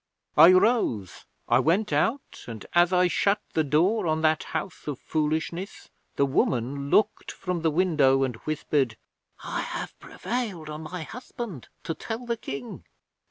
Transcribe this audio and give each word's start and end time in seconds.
'I 0.35 0.53
rose. 0.53 1.25
I 1.47 1.59
went 1.59 1.93
out, 1.93 2.45
and 2.47 2.65
as 2.73 2.91
I 2.91 3.07
shut 3.07 3.39
the 3.53 3.63
door 3.63 4.07
on 4.07 4.21
that 4.23 4.45
House 4.45 4.87
of 4.87 4.97
Foolishness, 4.97 5.89
the 6.15 6.25
woman 6.25 6.89
looked 6.89 7.31
from 7.31 7.61
the 7.61 7.69
window 7.69 8.23
and 8.23 8.35
whispered, 8.37 8.97
"I 9.43 9.61
have 9.61 9.93
prevailed 9.99 10.71
on 10.71 10.81
my 10.81 11.03
husband 11.03 11.69
to 11.83 11.93
tell 11.93 12.25
the 12.25 12.35
King!" 12.37 12.83